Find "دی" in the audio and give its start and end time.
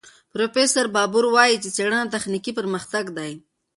3.17-3.31